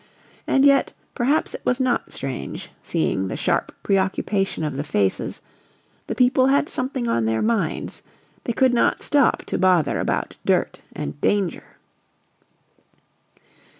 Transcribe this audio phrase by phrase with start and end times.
[0.47, 5.41] And yet, perhaps it was not strange, seeing the sharp preoccupation of the faces
[6.07, 8.01] the people had something on their minds;
[8.45, 11.77] they could not stop to bother about dirt and danger.